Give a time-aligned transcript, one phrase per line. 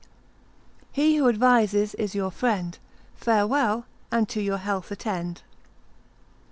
[0.91, 2.75] He who advises is your friend
[3.13, 5.43] Farewell, and to your health attend.